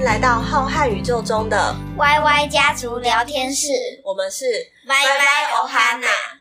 [0.00, 3.68] 迎来到浩瀚宇宙中的 YY 家族聊天室。
[4.02, 4.46] 我们是
[4.86, 6.40] YY Ohana，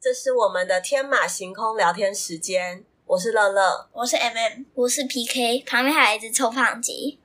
[0.00, 2.84] 这是我们的天马行空聊天时间。
[3.06, 7.18] 我是乐乐，我是 MM，我是 PK，旁边还有一只臭胖吉。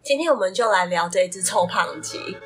[0.00, 2.36] 今天我们就来聊这一只臭胖吉。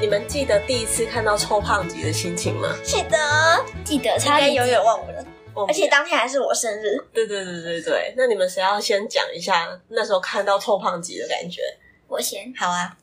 [0.00, 2.68] 你们记得第一次看到臭胖吉的心情吗？
[2.84, 5.24] 记得，记得，应该永远忘不了。
[5.60, 6.96] 我而且当天还是我生日。
[7.12, 11.62] 对对对对对，那你们谁要先讲一下那时候看到臭胖吉的感觉？
[12.08, 12.52] 我先。
[12.56, 12.96] 好啊，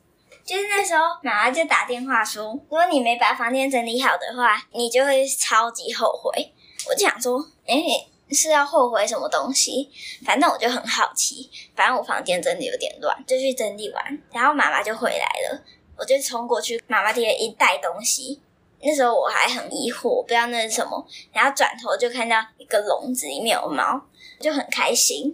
[0.44, 6.54] 就是那时候妈妈就打电话说，如果你没把房间整理好的话，你就会超级后悔。
[6.90, 9.90] 我就想说，哎、欸，是要后悔什么东西？
[10.26, 15.64] 反正我就很好奇，反正我房间真的有点乱，就去整理完，然后妈妈就回来了，
[15.98, 18.42] 我就冲过去，妈妈提了一袋东西。
[18.80, 24.00] 那时候我还很疑惑，我不知道那是什么，然后转头就看到一个笼子里面有猫，
[24.40, 25.34] 就很开心。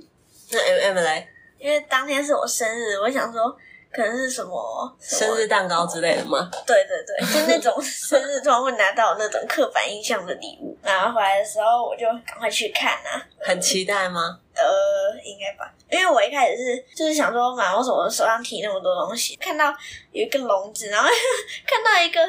[0.52, 3.56] 那 M M 来，因为当天是我生日，我想说
[3.92, 6.50] 可能是什么，生日蛋糕之类的吗？
[6.66, 10.78] 对对对，就那种 生日突然会拿到那种刻板印象的礼物。
[10.84, 13.26] 拿回来的时候，我就赶快去看啊。
[13.40, 14.40] 很期待吗？
[14.56, 19.36] 呃，应该吧，因为我一开始是就是想说，妈，为什么我手上提那么多东西？
[19.38, 19.74] 看到
[20.12, 21.10] 有一个笼子，然后
[21.68, 22.22] 看到一个。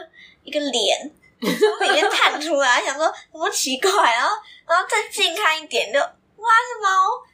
[0.44, 6.88] 一个脸从里面探出来，想说什么奇怪，然后然后再近看一点就，就哇是猫，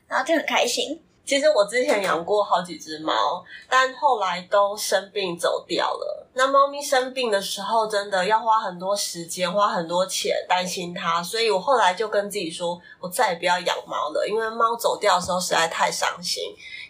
[0.09, 1.01] 然后就很开心。
[1.31, 3.15] 其实我之前养过好几只猫，
[3.69, 6.27] 但后来都生病走掉了。
[6.35, 16.43] 那猫咪生病的时候，真的要花很多时间，花很多钱担心它，所以我后来就跟自己说，我再也不要养猫了，因为猫走掉的时候实在太伤心。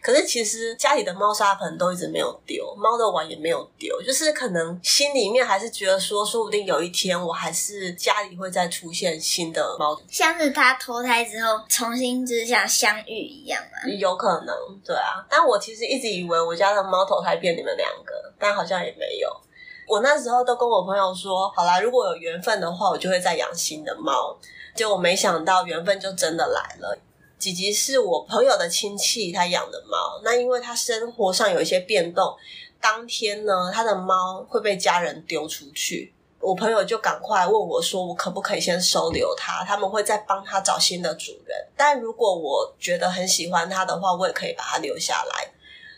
[0.02, 15.27] 可是其实家里的猫砂盆都一直没有丢，猫的碗也没有丢，就是可能心里面还是觉得说，说不定有一天我还是家里会再出现新的猫，像是它脱胎之后重新就是像相遇一样啊，有可可能，对啊。
[15.28, 19.29] 但我其实一直以为我家的猫投胎变你们两个，但好像也没有。
[19.89, 24.36] 我那时候都跟我朋友说，好啦，如果有缘分的话，我就会再养新的猫。
[24.74, 26.96] 结果没想到缘分就真的来了。
[27.39, 30.20] 吉吉是我朋友的亲戚，他养的猫。
[30.23, 32.36] 那因为他生活上有一些变动，
[32.80, 36.14] 当天呢，他的猫会被家人丢出去。
[36.40, 39.62] 我朋友就赶快问我说：“我可不可以先收留他？
[39.64, 41.56] 他们会再帮他找新的主人。
[41.77, 45.48] 但如果我觉得很喜欢他的话，我也可以把他留下来。”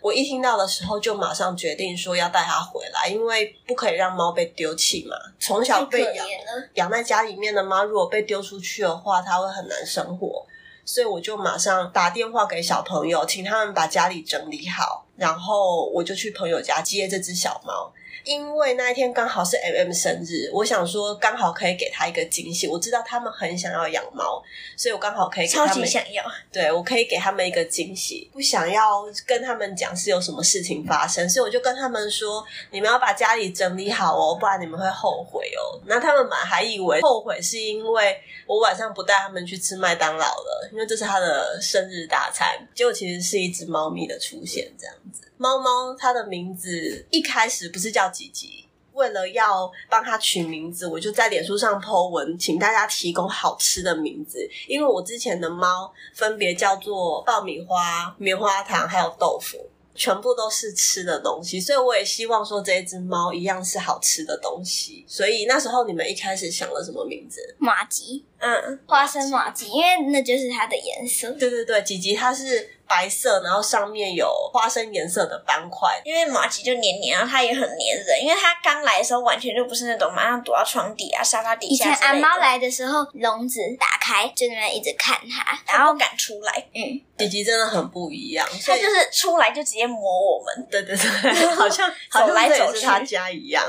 [0.03, 5.17] 我一听到的时候，就马上决定说要带他回来，因为不可以让猫被丢弃嘛。
[5.39, 6.27] 从小被养
[6.75, 10.45] 养在家里面的猫，如果被丢出去的话，它会很难生活。
[10.85, 17.93] 所以我就马上打电话给小朋友，请他们把家里整理好，然后我就去朋友家接这只小猫。
[18.25, 22.69] 因为那一天刚好是 MM 生日，我想说刚好可以给他一个惊喜。
[22.69, 24.41] 我知道他们很想要养猫，
[24.77, 26.23] 所以我刚好可以给他们超级想要。
[26.53, 35.83] 对，我可以给他们一个惊喜，不想要跟他们讲是有什么事情发生，所以我就跟他们说：你们要把家里整理好哦，不然你们会后悔哦。
[35.87, 38.17] 那他们满还以为后悔是因为
[38.47, 42.57] 我晚上不带他们去吃麦当劳了，因为这是他的生日大餐。
[42.73, 45.31] 结果其实是一只猫咪的出现，这样子。
[45.37, 54.49] 猫猫它的名字一开始不是叫吉吉，为了要帮它取名字，我就在脸书上 po 文，请大家提供好吃的名字。
[54.67, 59.69] 因为我之前的猫分别叫做爆米花、棉花糖，还有豆腐。
[59.95, 65.05] 全部都是吃的东西，所以我也希望说这一只猫一样是好吃的东西。
[65.07, 67.43] 所以那时候你们一开始想了什么名字？
[67.59, 71.31] 马吉，嗯，花生马吉，因为那就是它的颜色。
[71.33, 75.89] 对对对，吉吉它是白色，然后上面有花生颜色的斑块。
[76.05, 78.23] 因为马吉就黏黏，然后它也很黏人。
[78.23, 81.87] 因为它刚来的时候完全就不是那种马上躲到床底啊、沙发底下。
[81.87, 86.67] 以前阿猫来的时候，笼子打开就那边一直看它，然后不敢出来。
[86.75, 90.69] 嗯，吉吉真的很不一样，它就是出来就直接磨我们。
[90.71, 93.65] 对对对，好像好像这也是他家一样。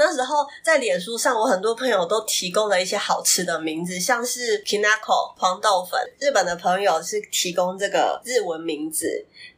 [0.00, 9.06] 那时候在脸书上，我很多朋友都提供了一些好吃的名字，像是 Kinako 黄豆粉，日本的朋友是提供这个日文名字。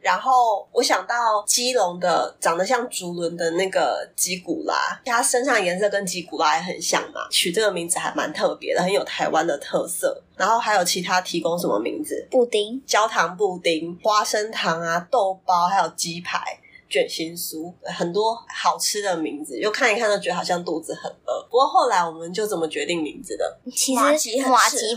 [0.01, 10.21] 然后我想到基隆的长得像竹轮的那个吉古拉，它身上颜色跟吉古拉也很像嘛，取这个名字还蛮特别的，很有台湾的特色。
[10.35, 12.27] 然后还有其他提供什么名字？
[12.29, 16.59] 布丁、焦糖布丁、花生糖啊、豆包，还有鸡排。
[16.93, 21.43] 卷心酥，很多好吃的名字，又看一看都觉得好像肚子很饿。
[21.49, 23.59] 不过后来我们就怎么决定名字的？
[23.75, 24.33] 其实马吉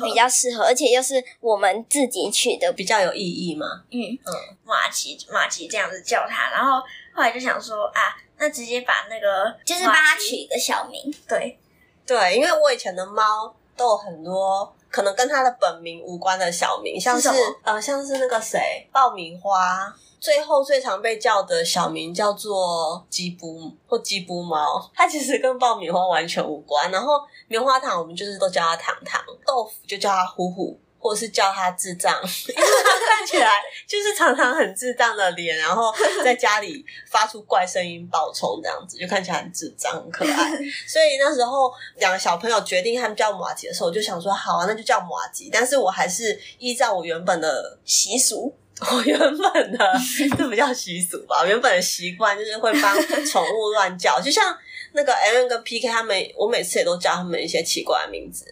[0.02, 3.66] 比较适合，而且又是我们自己取的，比较有意义嘛。
[3.90, 4.32] 嗯嗯，
[4.62, 6.72] 马吉马吉这样子叫他，然后
[7.14, 11.00] 后来就想说啊，那直接把那个就是帮他取一个小名。
[11.26, 11.58] 对
[12.06, 17.28] 对，因为我以前的猫都有很多可能跟他的本名无关的小名，像是，
[17.62, 19.94] 呃，像是那个谁，爆米花。
[20.18, 26.90] 最后最常被叫的小名叫做鸡布或鸡布猫，它其实跟爆米花完全无关。
[26.90, 32.12] 然后棉花糖我们就是都叫它糖糖，豆腐就叫它呼呼，或是叫他智障，
[32.48, 35.94] 因为他看起来就是常常很智障的脸，然后
[36.24, 40.50] 在家里发出怪声音爆冲这样子，就看起来很智障很可爱。
[40.88, 45.48] 所以那时候两个小朋友决定他们叫马吉的时候，我就想说好啊，那就叫马吉。
[45.52, 48.52] 但是我还是依照我原本的习俗。
[48.92, 49.78] 我原本的
[50.36, 51.46] 这不叫习俗吧？
[51.46, 52.94] 原本的习惯就是会帮
[53.24, 54.54] 宠物乱叫，就像
[54.92, 58.44] 那个 M 跟 PK 他们，我每次也都叫他们一些奇怪的名字。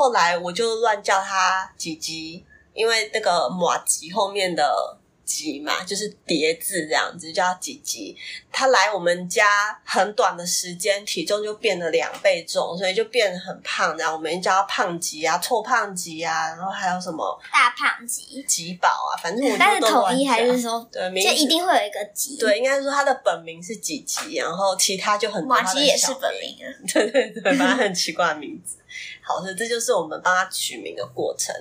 [0.00, 2.42] 后来我就乱叫他吉吉，
[2.72, 4.96] 因为那个马吉后面的。
[5.22, 8.16] 吉嘛，就是叠字这样子，叫吉吉。
[8.50, 13.96] 他来我们家很短的时间，体重就变了两倍重，所以就变得很胖。
[13.96, 22.36] 然后我们叫他胖吉啊，臭胖吉啊，然后还有什么大胖吉、吉宝啊，反正我但是统一还是说，对，名就一定会有一个吉。
[22.36, 26.66] 对，应该说他的本名是吉吉，然后其他就很多麻吉也是本名啊。
[26.92, 28.78] 对对对，反正很奇怪的名字。
[29.22, 31.54] 好，的这就是我们帮他取名的过程。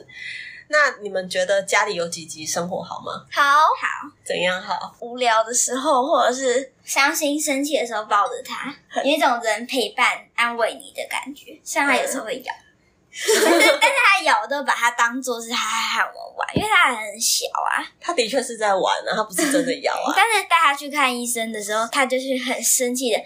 [0.72, 3.26] 那你们觉得家里有几集生活好吗？
[3.32, 4.96] 好好，怎样好？
[5.00, 11.60] 无聊的时候，或者是伤心生气的时候，抱着它， 有一种人陪伴、安慰你的感觉。
[11.64, 12.54] 虽然它有时候会咬，
[13.10, 17.82] 但是但是它咬都把它当做是它还和我玩，因为它很小啊。
[18.00, 20.14] 它的确是在玩啊，它不是真的咬啊。
[20.16, 23.18] 但是带它去看医生的时候，它就是很生气的。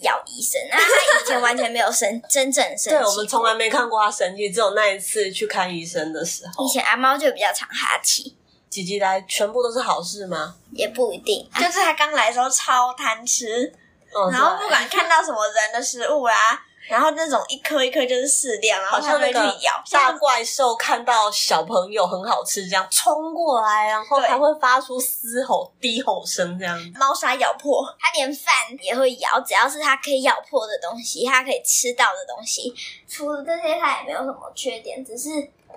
[0.00, 2.90] 咬医生，那 他以前完全没有生真正生气。
[2.90, 6.64] 对，我们从来没看过他生气，只有那一次去看医生的时候。
[6.64, 8.36] 以前阿猫就比较常哈气。
[8.68, 10.56] 几集来全部都是好事吗？
[10.72, 13.72] 也不一定，就是他刚来的时候超贪吃，
[14.12, 16.34] 哦、然后不管看到什么人的食物啊。
[16.88, 19.82] 然后那种一颗一颗就是适量，然后它会去咬。
[19.90, 26.78] 大怪兽看到小朋友很好吃，这样冲过来，然后还会发出嘶吼、低吼声，这样。
[26.94, 32.74] 猫砂咬破，它连饭也会咬，只要是它可以咬破的东西，它可以吃到的东西。
[33.08, 35.30] 除了这些，它也没有什么缺点，只是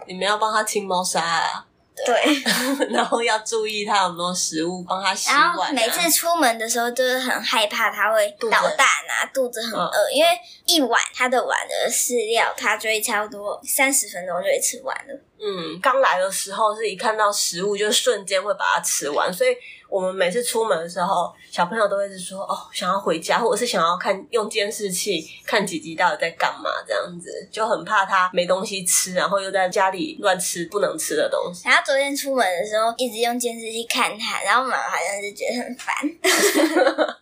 [0.06, 1.66] 你们要帮它清猫砂啊。
[2.06, 5.40] 对， 然后要注意它有没有食物，帮它洗碗。
[5.40, 10.30] 然后每次出门的时候，就是很害怕它会捣蛋啊，肚子很饿，嗯，因为
[10.66, 15.14] 一碗它的碗的饲料，它就会差不多三十分钟就会吃完了。
[15.40, 19.56] 嗯，刚来的时候是一看到食物就瞬间会把它吃完，所以。
[19.90, 35.96] 我们每次出门的时候，小朋友都会是说：“哦，想要回家，或者是想要看用监视器看姐姐到底在干嘛，这样子就很怕他没东西吃，然后又在家里乱吃不能吃的东西。”然后昨天出门的时候，一直用监视器看他，然后妈妈好像是觉得很烦。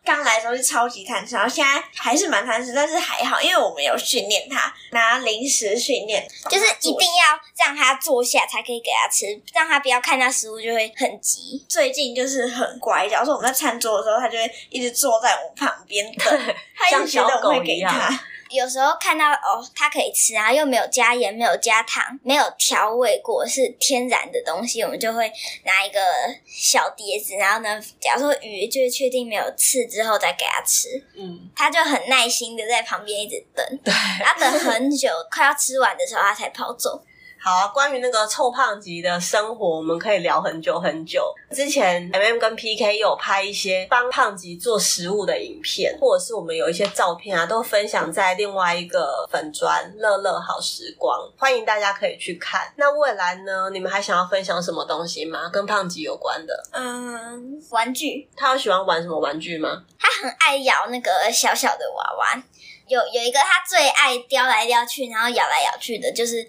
[0.03, 11.63] 刚来的时候是超级贪吃，然后现在还是蛮贪吃，但是还好，因为我们有训练他拿零食训练，就是一定要让他坐下才可以给他吃，让他不要看到食物就会很急。
[11.69, 12.55] 最近就是。
[12.56, 16.25] 很乖，假如说我们在餐桌的时候，他就会一直坐在我们旁边等，
[16.75, 18.18] 他一直觉得我们会给他。
[18.52, 25.30] 有时候看到哦，它可以吃啊，又没有加盐，没有加糖，没有调味过，是天然的东西，我们就会
[25.66, 26.00] 拿一个
[26.46, 30.88] 小碟子，然后呢，假如说鱼，就是确定没有刺之后再给它吃。
[31.18, 33.92] 嗯，它就很耐心的在旁边一直等，对，
[34.24, 37.04] 他等很久，快要吃完的时候，它才跑走。
[37.45, 41.31] 好啊，关于那个臭胖吉的生活，我们可以聊很久很久。
[41.51, 52.74] 之前 MM 跟 PK 有拍一些帮胖吉做食物的影片，或者是我们有一些照片啊，都分享在另外一个粉砖乐乐好时光，欢迎大家可以去看。
[52.77, 55.48] 那未来呢，你们还想要分享什么东西吗？
[55.53, 56.63] 跟胖吉有关的？
[56.72, 58.27] 嗯，玩具。
[58.36, 59.84] 他有喜欢玩什么玩具吗？
[60.00, 62.43] 他很爱咬那个小小的娃娃，
[62.88, 66.43] 有有一个他最爱叼来叼去，然后咬来咬去的，就是。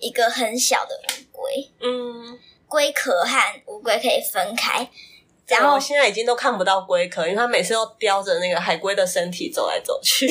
[0.00, 4.88] 一个很小的乌龟，嗯，龟壳和乌龟可以分开。
[5.46, 10.28] 然后我现在已经都看不到龟壳，因为它每次都叼着那个海龟的身体走来走去。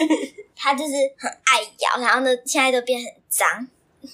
[0.56, 3.68] 它就是很爱咬，然后呢，现在都变很脏。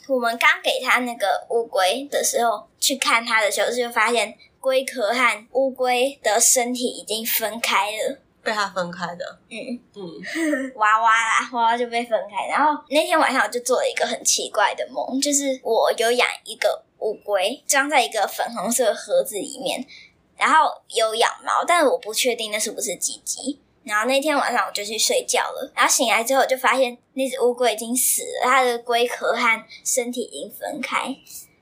[0.09, 8.19] 我们刚给它那个乌龟的时候，去看它的时候，就发现龟壳和乌龟的身体已经分开了。
[8.43, 10.03] 被他分开的，嗯嗯，
[10.77, 12.49] 娃娃啦，娃娃就被分开。
[12.49, 19.85] 然后那天晚上我就做了一个很奇怪的梦，就是我有养一个乌龟，装在一个粉红色盒子里面，
[20.37, 23.61] 然后有养猫，但是我不确定那是不是吉吉。
[23.83, 31.17] 然后那天晚上我就去睡觉了，然后醒来之后我就发现那只乌龟已经死了，它的龟壳和身体已经分开。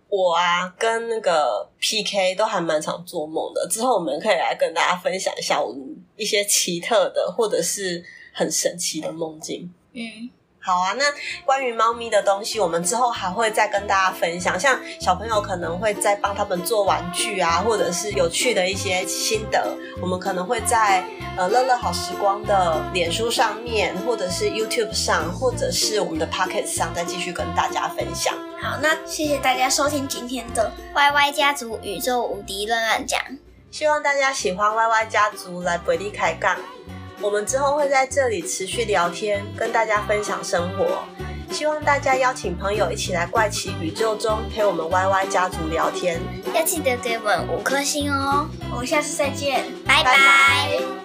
[0.09, 3.69] 我啊，跟那个 PK 都还蛮常做梦的。
[3.69, 5.81] 之后我们可以来跟大家分享一下我们
[6.17, 9.71] 一些奇特的或者是很神奇的梦境。
[9.93, 11.05] 嗯，好啊，那
[11.45, 14.59] 关于猫咪的东西，我们之后还会再跟大家分享。
[14.59, 21.05] 像小朋友可能会在帮他们做玩具啊，或者是有趣的一些心得，我们可能会在
[21.37, 28.35] 呃乐乐好时光的脸书上面，或者是 YouTube 上，或者是我们的 Pocket 上，再继续跟大家分享。
[28.61, 33.21] 好，那谢谢大家收听今天的 YY 家族宇宙无敌乱乱讲。
[33.71, 36.57] 希望大家喜欢 YY 家族来不离开杠。
[37.21, 41.05] 我们之后会在这里持续聊天，跟大家分享生活。
[41.51, 46.21] 希望大家邀请朋友一起来怪奇宇宙中陪我们 YY 家族聊天。
[46.55, 48.49] 要记得给我们五颗星哦！
[48.71, 50.13] 我们下次再见，拜拜。
[50.13, 50.98] 拜拜。